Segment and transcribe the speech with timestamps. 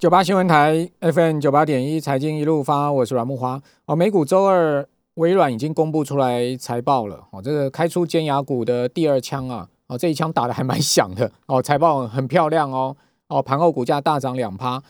[0.00, 3.60] 九八新闻台 FM 九八点一财经一路发，我是阮木花。
[3.84, 7.22] 哦，美股周二微软已经公布出来财报了。
[7.32, 11.30] 哦，这个开出尖牙股的第二枪啊，哦，这一枪打的还蛮响的。
[11.44, 12.96] 哦，财报很漂亮哦。
[13.28, 14.82] 哦，盘后股价大涨两趴。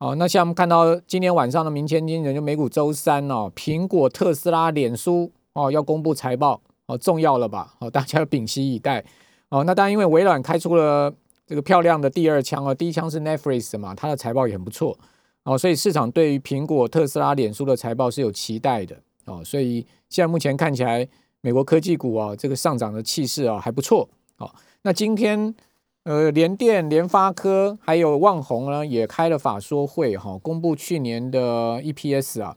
[0.00, 7.72] 哦，那像我们看到今天晚上的明天今人就美股周三哦，苹果、特斯拉、脸书哦要公布财报哦，重要了吧？
[7.78, 9.02] 哦，大家屏息以待。
[9.48, 11.14] 哦，那当然因为微软开出了。
[11.48, 14.98] 这个漂亮的第二枪哦，第一枪是 Netflix 嘛，它的财报也很不错
[15.44, 19.80] 哦，所以市场对于苹果、特斯拉、脸书的财报是有期待的哦，所以
[20.10, 21.08] 现在目前看起来，
[21.40, 24.54] 美国科技股啊，这个上涨的气势啊还不错哦。
[24.82, 25.54] 那今天
[26.02, 32.54] 呃，联电、联发科还有旺宏呢，也开了法说会哈，公布去年的 EPS 啊，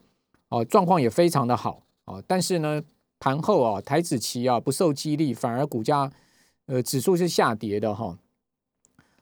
[0.49, 2.83] 哦，状况也非常的好哦，但是呢，
[3.21, 6.11] 盘后啊，台子期啊不受激励，反而股价
[6.65, 8.17] 呃指数是下跌的哈。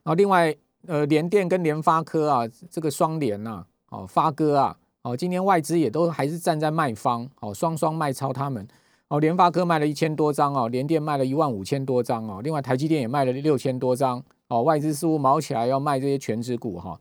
[0.02, 0.54] 然后另外，
[0.86, 8.66] 呃，联电跟联发科啊，这个双联呐，哦，发哥啊，哦，今天外资也都还是站在卖方，哦，双双卖超他们，
[9.08, 16.98] 哦，联发科卖了一千多张哦，联电卖了一万五千多张哦，另外台积电也卖了六千多张，哦，外资似乎毛起来要卖这些全指股哈。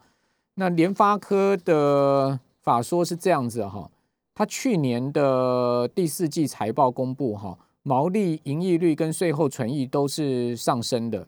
[0.56, 3.90] 那联发科的法说是这样子哈，
[4.36, 11.26] 它去年的第四季财报公布哈，毛利、盈利率跟税后存益都是上升的。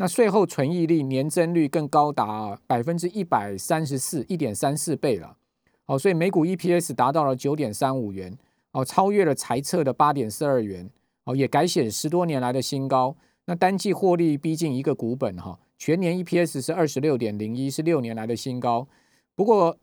[0.00, 5.36] 那税后存益率年增率更高达百分之一百三十四，一点三四倍了。
[5.86, 8.38] 哦，所以每股 EPS 达到了九点三五元，
[8.70, 10.88] 哦，超越了财测的八点四二元，
[11.24, 13.16] 哦，也改写十多年来的新高。
[13.46, 18.86] 那单季获利逼近一个股本哈，全年 EPS 是二十六点零一，是六年来的新高。
[19.34, 19.76] 不过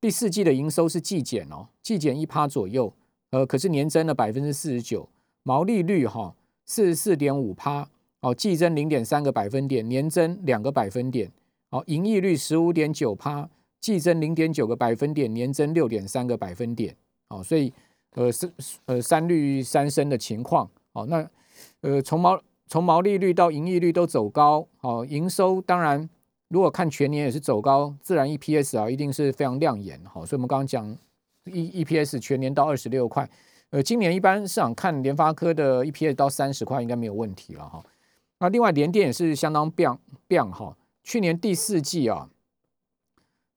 [0.00, 2.94] 第四季的营收是季减哦，季减一趴左右，
[3.30, 5.08] 呃，可是年增了百分之四十九，
[5.42, 7.88] 毛利率哈四十四点五趴。
[8.20, 11.30] 哦，季增零点三个百分点，年增两个百分点。
[11.70, 13.48] 哦，盈利率十五点九趴，
[13.80, 16.96] 季增零点九个百分点，年增六点三个百分点。
[17.28, 17.72] 哦，所以
[18.14, 18.50] 呃是
[18.86, 20.68] 呃三率三升的情况。
[20.94, 21.28] 哦，那
[21.82, 24.66] 呃从毛从毛利率到盈利率都走高。
[24.80, 26.08] 哦，营收当然
[26.48, 30.00] 如果看全年也是走高，自然 EPS 啊一定是非常亮眼。
[30.06, 30.96] 好，所以我们刚刚讲
[31.44, 33.28] E EPS 全年到二十六块。
[33.70, 37.84] 呃，今年一般市场看联发科的 EPS 到三十块应该没有问题了哈。
[38.40, 42.30] 那另外联电也是相当变变哈，去年第四季啊，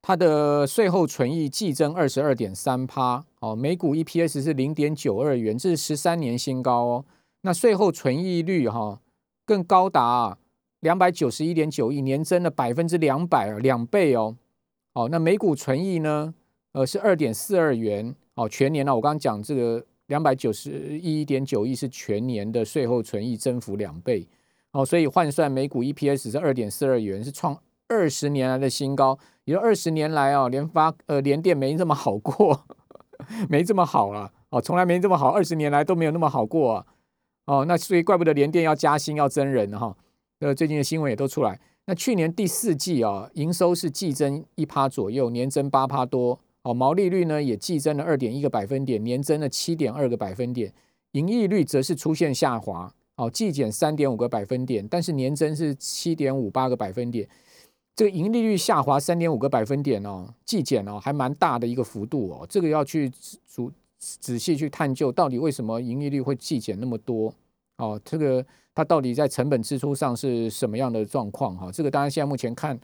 [0.01, 7.05] 它的税后存益季增二十二点三趴，哦，每股 EPS 是零点九二元，这是十三年新高哦。
[7.41, 8.99] 那税后存益率哈
[9.45, 10.37] 更高达
[10.79, 14.35] 两百九十一点九亿，年增了百分之两百，两倍哦。
[14.93, 16.33] 哦，那每股存益呢，
[16.71, 24.27] 呃是二点四二元，哦，全年呢，我刚刚讲这个两百九十一点九亿是全年的税后存益增幅两倍。
[24.71, 29.17] 哦，所以换算每股 EPS 是二点四二元，是创二十年来的新高。
[29.43, 32.65] 也就二十年来啊，联发呃联电没这么好过，
[33.49, 36.85] 没这么好了哦，从来没这么好，二十年来都没有那么好过啊。
[37.45, 39.97] 哦，那所以怪不得联电要加薪要增人哈。
[40.39, 41.59] 呃，最近的新闻也都出来。
[41.87, 46.39] 那去年第四季啊，营收是季增一趴左右，年增八趴多。
[46.61, 50.71] 哦，毛利率呢也季增了二点一个百分点，年增了七点二个百分点。
[51.13, 52.93] 盈利率则是出现下滑。
[53.21, 57.29] 哦，季减三点五个百分点，但是年增是七点五八个百分点，
[57.95, 63.07] 这个盈利率下滑三点五个百分点哦，季减哦还蛮大的一个幅度哦，这个要去
[63.45, 67.31] 仔仔细去探究，到底为什么盈利率会季减那么多
[67.77, 68.01] 哦？
[68.03, 68.43] 这个
[68.73, 71.71] 它到底在成本支出上是什么样的状况哈？
[71.71, 72.79] 这个当然现在目前看，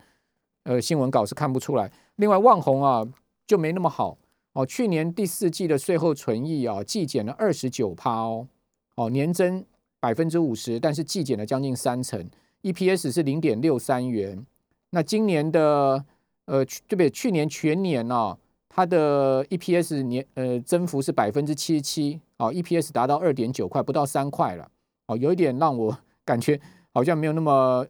[0.62, 1.90] 呃，新闻稿是看不出来。
[2.14, 3.04] 另外，万宏啊
[3.44, 4.16] 就没那么好
[4.52, 8.46] 哦，去年第四季的税后存益啊季减了二十九趴哦，
[8.94, 9.64] 哦年增。
[10.00, 12.28] 百分之五十，但是季减了将近三成
[12.62, 14.44] ，EPS 是零点六三元。
[14.90, 16.04] 那今年的
[16.46, 17.10] 呃，对不对？
[17.10, 18.38] 去年全年哦，
[18.68, 24.70] 它的 EPS 年呃增幅是百分之七十七，哦，EPS 达到二点九块，不到三块了，
[25.06, 26.58] 哦，有一点让我 感觉
[26.94, 27.86] 好像没有那么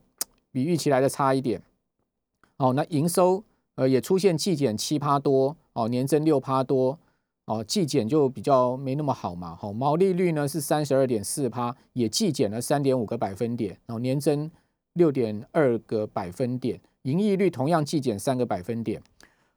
[0.50, 1.62] 比预期来的差一点。
[2.56, 3.44] 哦，那营收
[3.76, 6.98] 呃也出现季减七趴多，哦，年增六趴多。
[7.48, 14.50] 哦，季减就比较没那么好嘛，好，毛利率呢是三十二点四趴，也季减了三点五个百分点，然后年增
[14.92, 19.00] 六点二个百分点，盈利率同样季减三个百分点。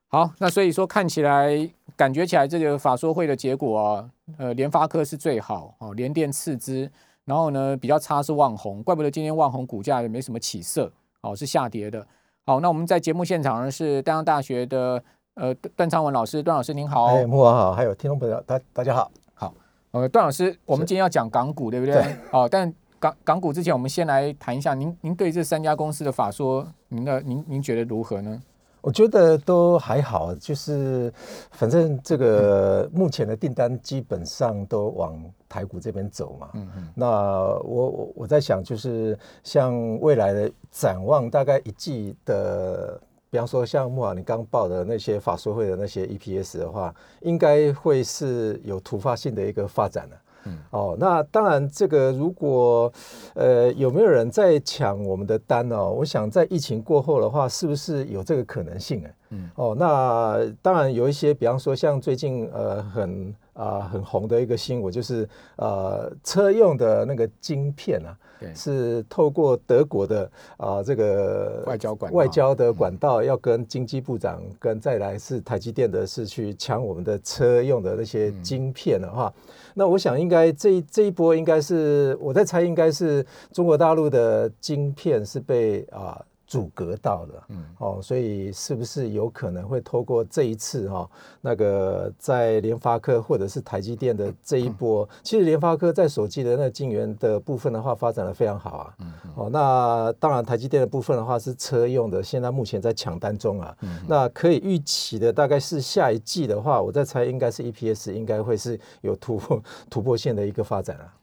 [0.08, 6.90] 好，那所以说看起来感觉起来这个法说会的结果啊，呃，联发科是最好哦，联电次之，
[7.26, 10.90] 然后呢比较差是旺宏，怪不得今天旺宏股价也没什么起色，
[11.20, 12.06] 哦，是下跌的。
[12.46, 15.04] 好，那我们在节目现场呢是丹阳大学的。
[15.34, 19.54] 呃，段昌文老师，段老师您好，哎，木华好，还有听众朋友，大大家好，好，
[19.92, 22.04] 呃，段老师，我们今天要讲港股，对不对？
[22.32, 28.42] 哦，但港港股之前，我们先来谈一下，您您对这三家公司的法说，您的您您觉得如何呢？
[28.82, 31.10] 我觉得都还好，就是
[31.52, 35.18] 反正这个目前的订单基本上都往
[35.48, 36.50] 台股这边走嘛。
[36.52, 36.88] 嗯嗯。
[36.94, 43.00] 那我我我在想，就是像未来的展望，大概一季的，
[43.32, 50.16] 比方说像木华你刚报的那些法说会的那些 EPS 的话，应该会是有突发性的一个发展的。
[50.44, 52.92] 嗯哦，那当然，这个如果
[53.34, 55.82] 呃有没有人在抢我们的单呢？
[55.82, 59.02] 我想在疫情过后的话，是不是有这个可能性？
[59.02, 68.16] 哎，嗯哦，那当然有一些，比方说像最近呃很啊很红的一个新闻，就是呃车用的那个晶片啊。
[68.56, 79.32] 是透过德国的啊这个外交管外交的管道，要跟经济部长跟再来是台积电的是去抢我们的车用的那些晶片的话，
[79.74, 86.20] 那我想应该这这一波应该是我在猜，应该是中国大陆的晶片是被啊。
[86.52, 91.08] 阻隔到了，嗯，哦，所以是不是有可能会透过这一次哈，
[91.40, 111.14] 那个在联发科或者是台积电的这一波，其实联发科在手机的那晶圆的部分的话，发展的非常好啊，嗯，哦，那当然台积电的部分的话是车用的，现在目前在抢单中啊，嗯，那可以预期的大概是下一季的话，我在猜应该是 EPS 应该会是有突破 突破线的一个发展啊。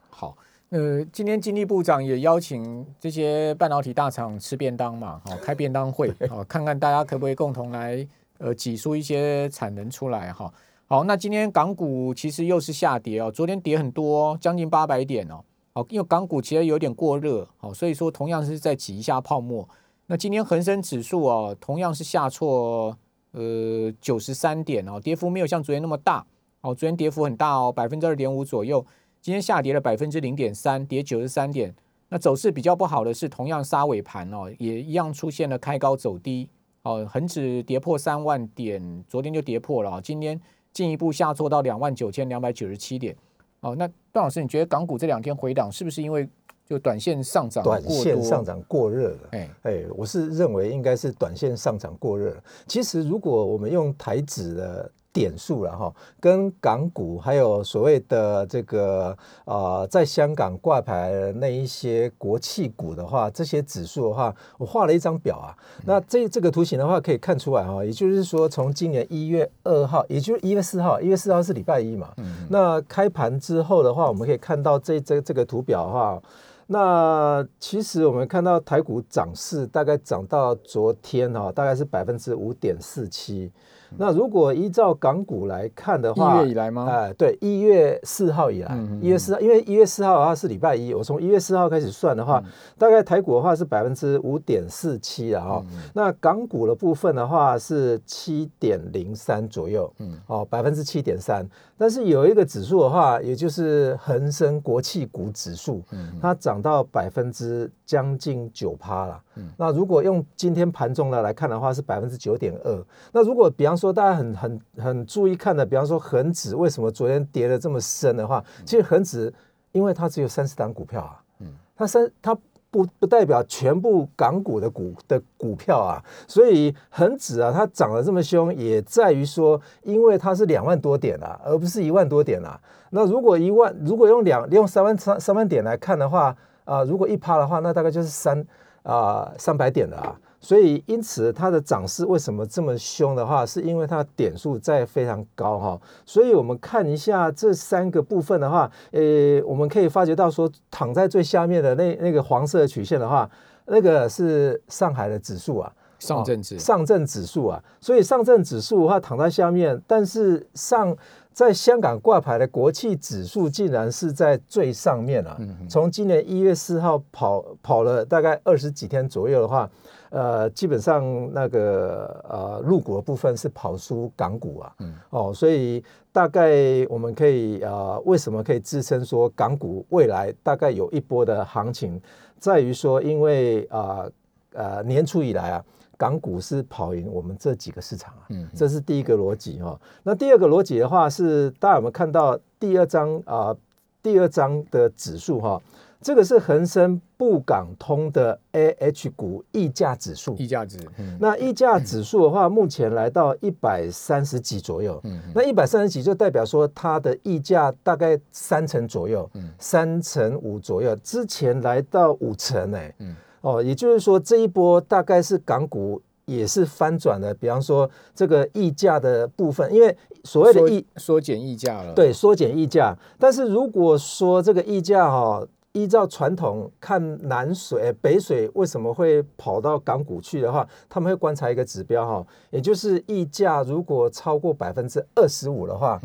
[0.69, 8.07] 呃，今天经济部长也邀请这些半导体大厂吃便当嘛，好开便当会，好看看大家可不可以共同来
[8.37, 10.53] 呃挤出一些产能出来哈。
[10.85, 15.43] 好，那今天港股其实又是下跌哦，昨天跌很多，将近八百点哦。
[15.73, 19.67] 好，因为港股其实有点过热，好，所以说同样是在挤一下泡沫。
[20.05, 22.95] 那今天恒生指数哦，同样是下挫
[23.31, 26.23] 呃九十三点哦，跌幅没有像昨天那么大，
[26.61, 28.85] 哦，昨天跌幅很大哦，百分之二点五左右。
[29.21, 31.75] 今天下跌了百分之零点三，跌九十三点。
[32.07, 36.49] 那走势比较不好的是，同样杀尾盘哦，也一样出现了开高走低
[36.83, 37.05] 哦。
[37.05, 40.39] 恒指跌破三万点，昨天就跌破了，今天
[40.71, 43.15] 进一步下挫到两万九千两百九十七点
[43.59, 43.75] 哦。
[43.75, 46.27] 那段老师，你觉得港股这两天回档是不是因为
[46.65, 49.19] 就短线上涨短线上涨过热了？
[49.31, 52.35] 哎哎，我是认为应该是短线上涨过热。
[52.67, 54.89] 其实如果我们用台指的。
[55.11, 65.57] 点数了哈，跟港股还有所谓的这个啊，在香港挂牌那一些国企股的话，这些指数的话，我画了一张表啊。
[65.85, 72.13] 那这这个图形的话，可以看出来哈，也就是说，从今年一月二号，也就是一月四号，一月四号是礼拜一嘛。
[72.17, 76.21] 嗯那开盘之后的话，我们可以看到这这这个图表的话，
[76.67, 83.51] 那其实我们看到台股涨势大概涨到昨天哈，大概是百分之五点四七。
[83.97, 86.87] 那如果依照港股来看的话，一月以来吗？
[86.89, 92.43] 哎，对，一月四号以来，一月四号，因为一月四号的话是礼拜一，我从一月四号开始算的话，
[92.77, 95.65] 大概台股的话是百分之五点四七啊，哈。
[95.93, 101.47] 那港股的部分的话是七点零三左右，嗯，哦，百分之七点三。
[101.77, 109.21] 但是有一个指数的话，也就是恒生国企股指数，嗯，它涨到百分之将近九趴了。
[109.35, 112.85] 嗯，那如果用今天盘中的来看的话，是百分之九点二。
[113.13, 119.33] 那如果比方说大家很很很注意看的，比方说恒指为什么昨天跌的这么深的话，其实恒指
[119.71, 122.37] 因为它只有三十档股票啊，嗯，它三它
[122.69, 132.59] 不不代表全部港股的股的股票啊，所以恒指啊它涨得这么凶，也在于说因为它是两万多点啊，而不是一万多点啊。
[132.91, 138.45] 那如果一万，如果用两用三万三三万点来看的话啊，如果一趴的话，那大概就是三
[138.83, 140.19] 啊三百点的啊。
[140.41, 145.81] 所以，因此它的涨势为什么这么凶的话，是因为它的点数在非常高哈。
[146.05, 153.29] 所以我们看一下这三个部分的话，呃，我们可以发觉到说，躺在最下面的那那个黄色曲线的话，
[153.65, 157.61] 那个是上海的指数啊，上证指上证指数啊。
[157.81, 160.95] 所以上证指数的话躺在下面，但是上
[161.33, 165.37] 在香港挂牌的国企指数竟然是在最上面啊。
[165.69, 169.69] 从今年一月四号跑跑了大概二十几天左右的话。
[170.11, 176.51] 呃，基本上那个呃入股的部分是跑输港股啊，嗯，哦，所以大概
[176.89, 182.01] 我们可以啊，为什么可以支撑说港股未来大概有一波的行情，
[182.39, 184.09] 在于说，因为啊
[184.53, 185.63] 呃年初以来啊，
[185.99, 189.77] 港股是跑赢我们这几个市场啊，嗯，这是第一个逻辑哈。
[190.01, 193.53] 那第二个逻辑的话是，大家有没有看到第二张啊？
[194.01, 195.61] 第二张的指数哈？
[196.01, 200.79] 这个是恒生不港通的 A H 股溢价指数，溢价值。
[201.19, 204.97] 那溢价指数的话，目前来到一百三十几左右。
[205.03, 210.95] 嗯，那一百三十几就代表说它的溢价大概三成左右，嗯，三成五左右。
[211.03, 222.95] 之前来到五成，哎，嗯，哦，也就是说这一波大概是港股也是翻转的，比方说这个溢价的部分，因为所谓的溢缩减溢价了，对，缩减溢价。
[223.17, 235.99] 但是如果说这个溢价哈，依照传统看南水、北水为什么会跑到港股去的话，他们会观察一个指标哈，也就是溢价如果超过百分之二十五的话。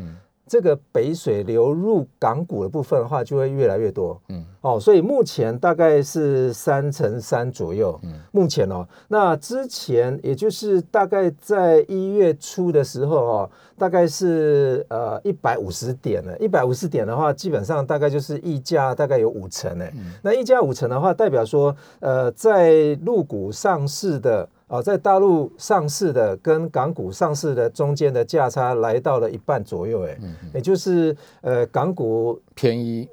[0.47, 4.21] 这个北水流入港股的部分的话，就会越来越多。
[4.29, 7.99] 嗯，哦，所以目前大概是三乘三左右。
[8.03, 16.37] 嗯，目前哦，那之前也就是大概在一月初的时候哦，大概是呃一百五十点了。
[16.39, 19.93] 一百五十点的话，基本上大概就是溢价大概有五成诶。
[20.23, 24.49] 那溢价五成的话，代表说呃在入股上市的。
[24.67, 30.19] 哦，在大陆上市的跟港股上市的中间的价差来到了一半左右，哎，
[30.55, 33.09] 也就是呃港股便宜。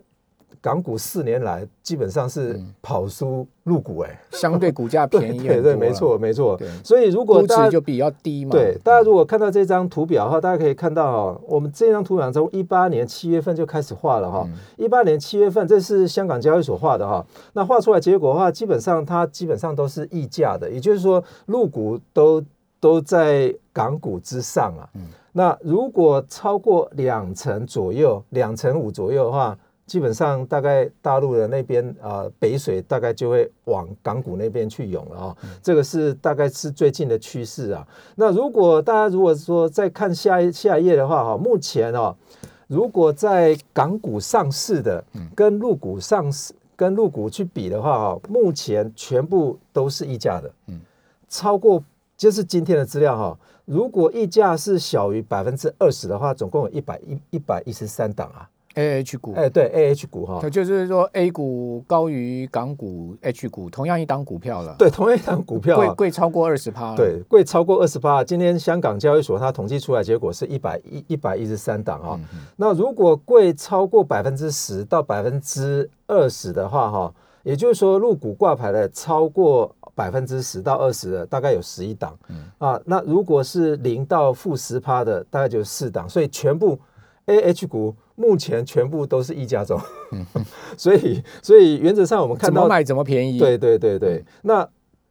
[0.62, 6.56] 港股四年来基本上是跑输入股，哎，相对股价便宜， 对对，没错没错。
[6.84, 22.44] 所以如果大家就比较低嘛，对，大家如果看到这张图表的话，大家可以看到哦，我们这张图表从一八年七月份就开始画了哈，一八年七月份这是香港交易所画的哈，那画出来结果的话，基本上它基本上都是溢价的，也就是说入股都
[22.80, 24.88] 都在港股之上啊。
[25.34, 29.58] 那如果超过两成左右，两成五左右的话。
[29.92, 37.86] 基本上大概大陆的那边啊，北水大概就会往港股那边去涌了啊，这个是大概是最近的趋势啊。
[38.16, 42.16] 那如果大家如果说再看下一下一页的话哈，目前哦，
[42.68, 45.04] 如果在港股上市的
[45.36, 50.80] 跟入股上市跟入股去比的话哈，目前全部都是溢价的，嗯，
[51.28, 51.84] 超过
[52.16, 58.48] 就是今天的资料哈，如果溢价是小于百分之二十的话，总共有一百一一百一十三档啊。
[58.76, 64.76] A H 股，哎，对，A H 股哈，它就是说 A 股高于港股 H 股，同样一档股票了。
[64.78, 66.96] 对，同样一档股票，贵贵超过二十趴。
[66.96, 68.24] 对，贵超过二十趴。
[68.24, 72.20] 今天香港交易所它统计出来结果是一百一一百一十三档啊。
[72.56, 77.14] 那如果贵超过百分之十到百分之二十的话哈，
[77.44, 82.18] 也就是说入股挂牌的超过百分之十到二十的大概有十一档。
[82.30, 86.80] 嗯啊，那如果是零到负十趴的大概就四档，所以全部
[87.26, 87.96] A H 股。
[88.16, 89.80] 目前全部都是溢价中，
[90.78, 93.40] 所以所以原则上我们看到怎么买怎么便宜。
[93.40, 94.68] 对对对对，那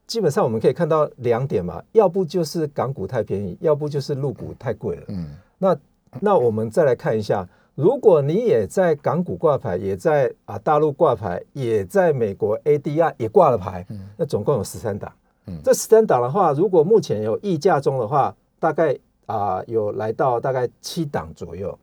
[0.06, 5.02] 基本上我们可以看到两点嘛，要不就是港股太便宜，要不就是陆股太贵了。
[5.08, 5.26] 嗯，
[5.58, 5.76] 那
[6.20, 13.84] 那我们再来看一下，如果你也在港股挂牌，也在啊大陆挂牌，也在美国 ADR 也挂了牌，
[14.16, 15.10] 那总共有十三档。
[15.48, 21.76] 嗯，这十三档的话，如果目前有溢价中的话，大概啊有来到大概七档左右。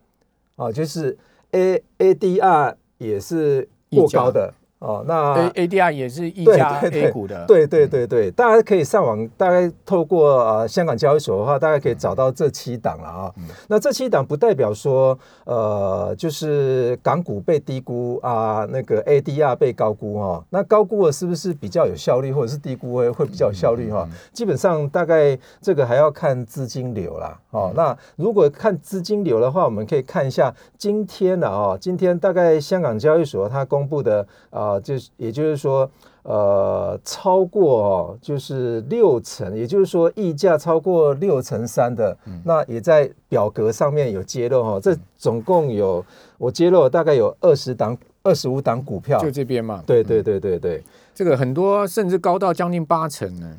[0.58, 1.18] 哦，就是
[1.52, 4.54] A A D R 也是过高的。
[4.80, 13.34] 哦，那 A A D R 也是一家 A 股的，对对对对，大家可以上网，大概透过呃香港交易所的话，大概可以找到这七档了啊。
[13.68, 20.46] 那这七档不代表说，呃，就是港股被低估啊，那个 A D R 被高估哈。
[20.52, 24.08] 那高估了是不是比较有效率，或者是低估会会比较有效率哈？
[24.32, 27.36] 基本上大概这个还要看资金流啦。
[27.50, 34.67] 哦，那如果看资金流的话，我们可以看一下今天的哦，今天大概香港交易所它公布的啊。
[34.68, 35.90] 啊，就是也就是说，
[36.24, 44.80] 呃，超过哦，就是六成，也就是说溢价超过六成三的，那也在表格上面有揭露哈。
[44.80, 46.04] 这总共有
[46.38, 49.82] 我揭露大概有二十档、二十五档股票，就这边嘛。
[49.86, 50.84] 对对对对对，
[51.16, 53.56] 这个很多甚至高到将近八成呢，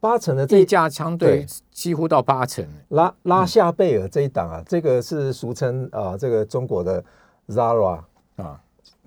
[0.00, 2.66] 八成的溢价相对几乎到八成。
[2.88, 7.04] 拉拉夏贝尔这一档啊，这个是俗称啊，这个中国的
[7.48, 8.00] Zara
[8.36, 8.58] 啊，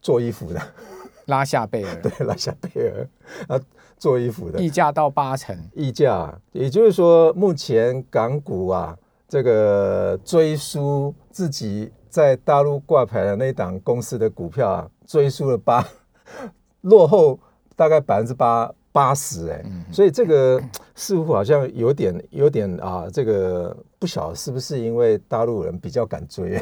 [0.02, 0.62] 做衣服的。
[1.32, 1.96] 拉夏贝尔。
[2.04, 3.08] 对拉夏贝尔
[3.48, 3.60] 啊，
[3.98, 4.60] 做衣服的。
[4.60, 8.96] 溢价到八成，溢价，也就是说，目前港股啊，
[9.28, 15.88] 这个追输自己在大陆挂牌的那档公司的股票啊，追输了八，
[16.82, 17.40] 落后
[17.78, 20.62] 大概百分之八八十哎，所以这个
[20.94, 26.62] 似乎好像有点有点啊，这个不晓得是不是因为大陆人比较敢追。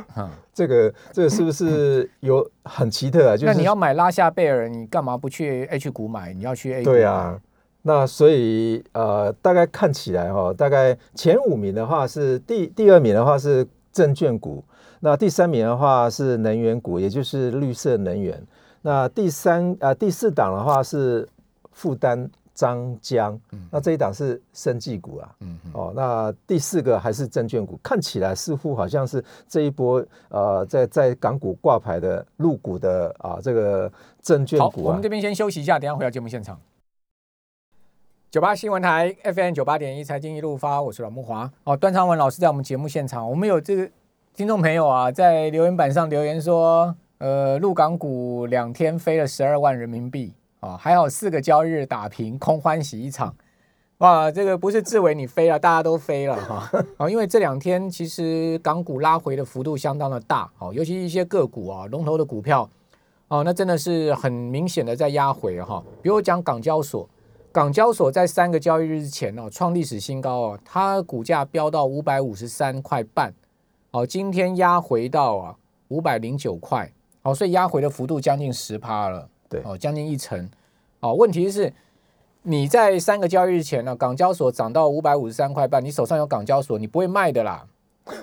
[0.52, 3.36] 这个这个是不是有很奇特啊？
[3.38, 6.32] 就是那你要买拉夏贝尔，你干嘛不去 H 股买？
[6.32, 7.40] 你要去 A 股对啊。
[7.82, 14.64] 那所以呃，大概看起来哈，大概前五名的话是第第二名的话是证券股，
[15.00, 18.40] 那第三名的话是能源股，也就是绿色能源。
[18.82, 21.28] 那第三啊第四档的话是
[21.72, 22.30] 负担。
[22.62, 23.36] 张江，
[23.72, 25.34] 那这一档是生技股啊，
[25.72, 33.90] 哦，那第四个还是证券股，看起来似乎好像是这一波呃，在在港股挂牌的入股的啊，这个
[34.20, 34.84] 证券股。
[34.84, 36.56] 我们这边先休息一下，等下回到节目现场。
[38.30, 41.50] 九八新闻台 FM 九八点一财经一路发，我是阮木华。
[41.64, 43.90] 哦，段昌文老师在我们节目现场，我们有这个
[44.36, 53.34] 听众朋友啊，在留言板上留言说，呃，陆港股两天飞了十二万人民币啊，还好四个交易日打平，空欢喜一场。
[53.98, 56.70] 哇，这个不是志伟你飞了，大家都飞了哈。
[56.98, 62.68] 哦，因为这两天其实港股拉回的幅度相当的大，哦，尤其一些个股啊，龙头的股票，
[63.26, 65.82] 哦，那真的是很明显的在压回哈。
[66.00, 67.08] 比如讲港交所。
[67.50, 73.34] 港交所在三个交易日之前哦，创历史新高哦，它股价飙到五百五十三块半，
[73.90, 75.56] 哦，今天压回到啊
[75.88, 76.90] 五百零九块，
[77.20, 80.48] 哦，所以压回的幅度将近十趴了，对，哦，将近一成，
[81.00, 81.72] 哦，问题是
[82.42, 87.64] 你在三个交易日前呢，港交所涨到五百五十三块半，你手上有港交所，你不会卖的啦，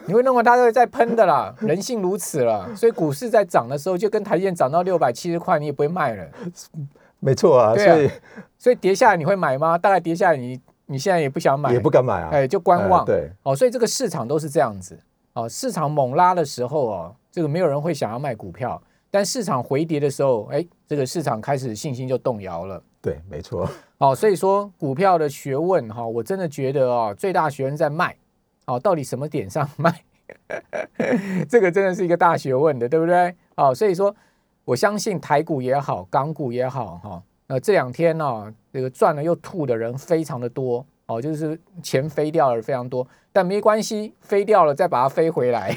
[0.05, 6.27] 你会认为它会在喷的啦，人性如此了，所以股市在涨的时候，就跟台积电涨到六百七十块，你也不会卖了。
[7.21, 8.09] 没错啊，所以
[8.57, 9.77] 所以跌下来你会买吗？
[9.77, 13.05] 大概跌下来你你现在也不想买，也不敢买啊，哎，就观望。
[13.05, 14.97] 对，哦，所以这个市场都是这样子。
[15.33, 22.81] 哦，市场猛拉的时候哦，这个没有人会想要卖股票，但市场回跌的时候，哎，这个市场开始信心就动摇了。
[23.01, 23.69] 对，没错。
[23.97, 28.15] 哦，所以说股票的学问哈，我真的觉得哦，最大学问在卖。
[28.65, 30.03] 哦，到底什么点上卖？
[31.49, 33.35] 这个真的是一个大学问的，对不对？
[33.55, 34.15] 哦，所以说。
[34.65, 45.75] 我相信台股也好，港股也好，哈，呃，这两天呢，这个赚了又吐的人非常的多哦，就是钱飞掉了非常多，但没关系，飞掉了再把它飞回来。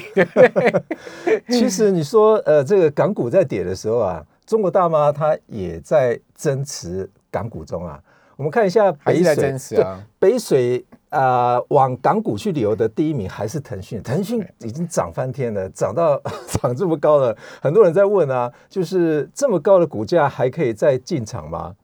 [1.49, 7.99] 其实你说，呃，这个港股在跌的时候啊，中国大妈她也在增持港股中啊。
[8.35, 10.85] 我们看一下北水，啊，北水。
[11.13, 21.75] 啊，往港股去流的第一名还是腾讯，腾讯已经涨翻天了，涨到 涨这么高了，很多人在问啊，就是这么高的股价还可以再进场吗？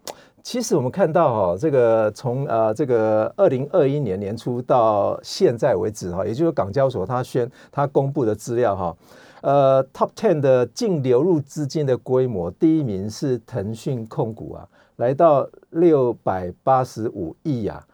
[0.52, 8.98] 其实我们看到哈，这个从呃这个二零二一年年初到现在为止哈，也就是港交所它宣它公布的资料哈，
[9.42, 17.86] 呃，Top Ten 的净流入资金的规模，第一名是腾讯控股啊，来到六百八十五亿呀。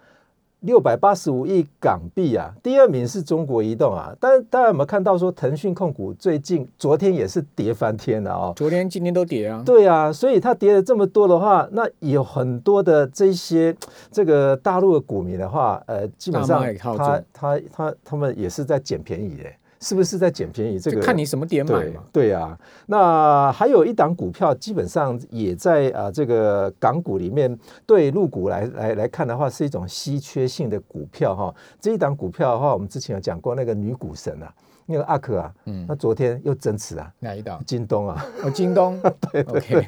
[0.66, 2.52] 六百八十五亿港币啊！
[2.64, 8.54] 第二名是中国移动啊，但大家有没有看到说腾讯控股最近昨天也是跌翻天了哦？
[8.56, 9.62] 昨天、今天都跌啊？
[9.64, 13.76] 对啊，所以它跌了这么多的话，那有很多的这些
[14.12, 19.44] 这个大陆的股民的话，呃，基本上他他他他们也是在捡便宜的。
[19.86, 20.80] 是不是在捡便宜？
[20.80, 22.02] 这个看你什么点买嘛。
[22.12, 31.54] 对啊，那还有一档股票，基本上也在啊这个港股里面，对入股来来来看的话，是一种稀缺性的股票哈。
[31.80, 34.52] 这一档股票的话，我们之前有讲过那个女股神啊，
[34.86, 37.12] 那个阿克啊，嗯，他昨天又增持啊。
[37.20, 37.62] 哪一档？
[37.66, 38.26] 京东啊。
[38.44, 39.00] 哦，京东。
[39.32, 39.88] 对对对，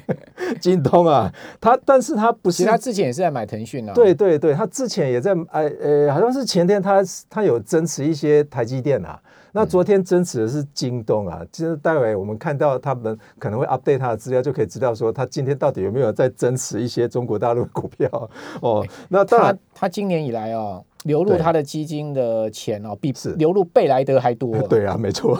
[0.60, 3.92] 京东啊，他但是他不是，他之前也是在买腾讯啊。
[3.94, 9.20] 对对对，他之前也在哎呃，好像是前天他他有增持一些台积电啊。
[9.52, 18.30] 那昨天增持的是京东啊，其实待会我们看到他们可能会 update 他的资料，就可以知道说他今天到底有没有在增持一些中国大陆股票
[18.60, 18.86] 哦。
[19.08, 20.84] 那他他今年以来哦。
[21.04, 24.56] 流入他的基金的钱哦，比流入贝莱德还多。
[24.68, 25.38] 对啊，没错，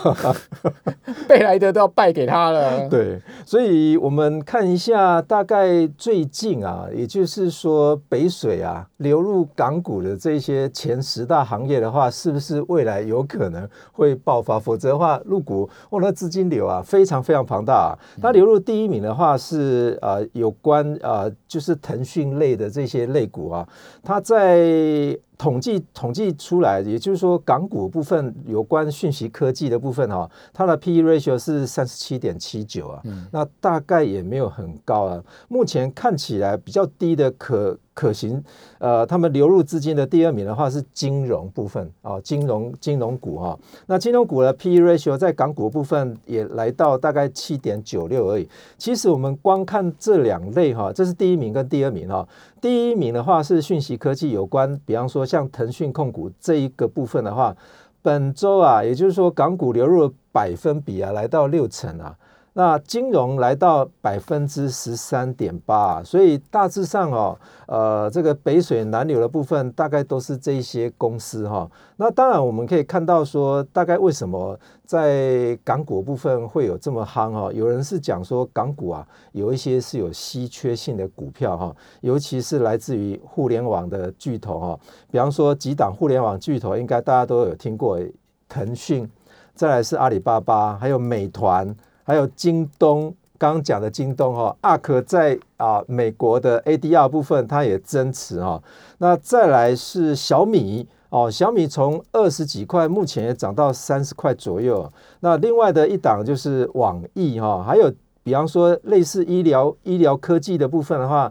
[1.29, 2.87] 贝莱德都要败给他了。
[2.90, 14.59] 对，所以我们看一下，大概最近啊，也就是说北水啊流入港股的这些前十大行业的话，是不是未来有可能会爆发？
[14.59, 17.99] 否则的话，入股哦，那资金流啊非常非常庞大啊。
[18.23, 23.68] 它流入第一名的话是呃有关呃就是腾讯类的这些类股啊，
[24.03, 25.18] 它在。
[25.38, 35.22] 统计统计出来，也就是说，港股部分有关讯息科技的部分哈，它的 P/E ratio 是三十七点七九啊，那大概也没有很高啊。
[35.48, 37.79] 目前看起来比较低的可。
[37.98, 38.40] 可行，
[38.78, 48.48] 呃，他们流入资金的第二名的话是金融部分啊，金融金融股哈，那金融股的 P/E ratio 在港股部分也来到大概七点九六而已。
[48.76, 52.24] 其实我们光看这两类哈，这是第一名跟第二名哈。
[52.61, 57.56] 第一名的话是讯息科技有关，比方说像腾讯控股这一个部分的话，
[58.00, 62.16] 本周啊，也就是说港股流入百分比啊，来到六成啊。
[62.59, 71.71] 那金融来到百分之十三点八，所以大致上哦，呃，这个北水南流的部分大概都是这些公司哈。
[71.99, 77.53] 那当然我们可以看到说，大概为什么在港股部分会有这么夯哈？
[77.53, 84.81] 有人是讲说港股啊，有一些是有稀缺性的股票哈，尤其是来自于互联网的巨头哈。
[85.12, 88.01] 比方说几档互联网巨头，应该大家都有听过，
[88.49, 89.09] 腾讯，
[89.55, 91.73] 再来是阿里巴巴，还有美团。
[92.09, 98.62] 还有京东、刚刚讲的京东哈阿克在啊美国的 ADR 部分它也增持哈。
[98.97, 104.90] 那再来是小米哦，小米从二十几块，目前也涨到三十块左右。
[105.21, 107.92] 那另外的一档就是网易哈，还有
[108.23, 111.31] 比方说类似医疗医疗科技的部分的话。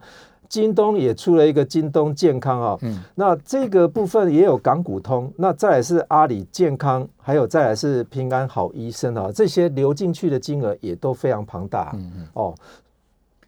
[0.50, 12.56] 京东也出了一个京东健康啊，嗯，那这个部分也有港股通，那再来是阿里健康，还有再来是平安好医生啊，这些流进去的金额也都非常庞大，嗯嗯，哦，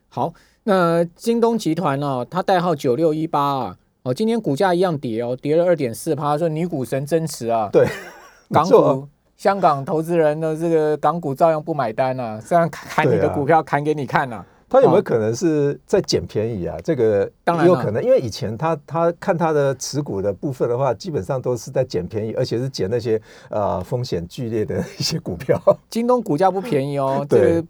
[0.09, 0.33] 好，
[0.63, 7.87] 那京东集团呢，它代号九六一八啊，哦，今天股价一样跌哦，跌了二点四趴，说女股神增持啊，对，
[8.51, 9.07] 港股
[9.37, 14.43] 香港投资人的这个港股照样不买单啊，虽然砍你的股票砍给你看呐。
[14.69, 16.77] 他有没有可能是在捡便宜啊？
[16.83, 25.59] 这个当然有可能，因为以前他他看他的持股的部分的话，基本上都是在捡便宜，而且是捡那些呃风险剧烈的一些股票。
[25.89, 27.63] 京东股价不便宜哦， 对，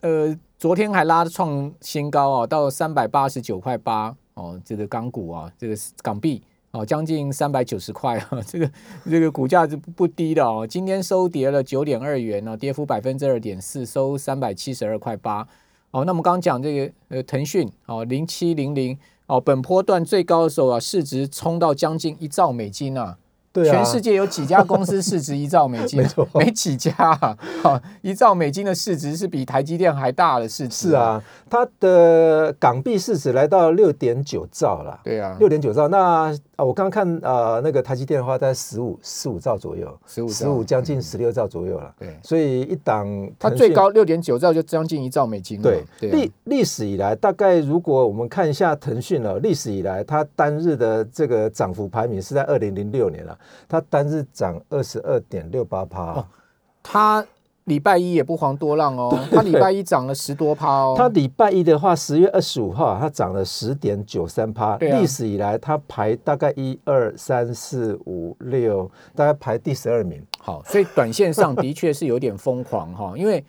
[0.00, 8.70] 呃，昨天还拉创新高哦，到三百八十九块八哦，这个港股啊，这个港币哦，将近三百九十块啊， 这个
[9.10, 10.66] 这个股价是不低的哦。
[10.66, 15.46] 今天收跌了九点二元呢，跌幅百分之二点四，收三百七十二块八。
[15.96, 23.16] 哦，那我们刚刚讲这个呃，腾讯哦，零七零零哦，本波段最高的时候啊，市值冲到将近一兆美金啊。
[23.64, 25.96] 全世界有几家公司市值一兆美金？
[26.02, 26.92] 没错，没几家。
[27.62, 30.90] 啊，一兆美金的市值是比台积电还大的市值。
[30.90, 35.00] 是啊，它的港币市值来到六点九兆了。
[35.02, 35.88] 对啊，六点九兆。
[35.88, 41.94] 那啊，我刚刚看呃，那个台积电的话，在十五十五兆左右，十五十五将近十六兆左右了。
[41.98, 43.06] 对，所以一档
[43.38, 45.60] 它最高六点九兆，就将近一兆美金。
[45.60, 53.38] 对，历历史以来，大概如果我们看一下腾讯了，历史以来它单日的这个涨幅排名是在二零零六年了。
[53.68, 56.26] 它单日涨二十二点六八趴，
[56.82, 57.26] 它
[57.66, 60.94] 礼拜一也不遑多让哦，它礼拜一涨了十多趴哦。
[60.96, 70.24] 它礼拜一的话，十月二十五号它涨了十点九三趴，历史以来它排大概一二三四五六，大概排第十二名。
[70.38, 73.44] 好，所以短线上的确是有点疯狂哈，因为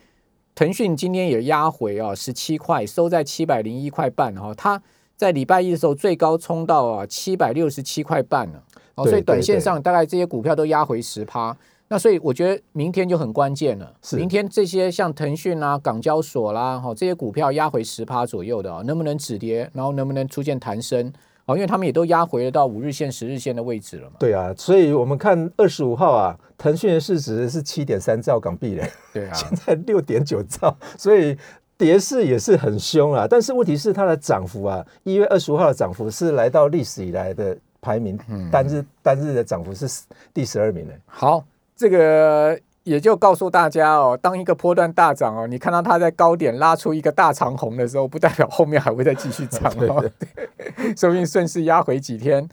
[0.56, 4.82] 腾讯今天也压回啊十七块，收在七百零一块半哈，它
[5.16, 8.60] 在礼拜一的时候最高冲到啊七百六十七块半了。
[8.96, 11.56] 哦，所以短线上大概这些股票都压回十趴，
[11.88, 13.92] 那所以我觉得明天就很关键了。
[14.12, 21.10] 明天这些像腾讯啊、港交所啦，哈，这些股票压回十趴左右的，能不能止跌，然后能不能出现弹升？
[21.46, 24.16] 哦，因为他们也都压回了到五日线、十日线的位置了嘛。
[24.18, 31.34] 对啊，所以我们看二十五号啊，腾讯的市值是七点三兆港币嘞， 对啊， 现在六点九兆，所以
[31.78, 33.26] 跌势也是很凶啊。
[33.26, 37.56] 但是问题是它的涨幅啊，一月二十五号的涨幅是来到历史以来的。
[37.80, 38.18] 排名
[38.50, 39.86] 单日单日的涨幅是
[40.34, 40.92] 第十二名呢。
[41.06, 41.44] 好，
[41.78, 50.04] 这个也就告诉大家哦，当一个波段大涨哦，你看到它在高点拉出一个大长红的时候，不代表后面还会再继续涨哦，
[50.98, 52.48] 说不定顺势压回几天